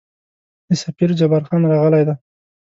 [0.67, 2.15] د سفیر جبارخان راغلی دی.